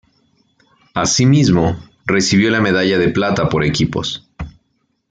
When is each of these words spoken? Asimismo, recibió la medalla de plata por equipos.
Asimismo, 0.95 1.79
recibió 2.07 2.49
la 2.49 2.59
medalla 2.59 2.97
de 2.97 3.09
plata 3.09 3.49
por 3.49 3.63
equipos. 3.63 4.27